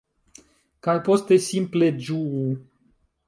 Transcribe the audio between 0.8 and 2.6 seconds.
Kaj poste simple ĝuu!